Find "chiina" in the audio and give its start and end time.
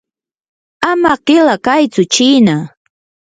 2.13-2.55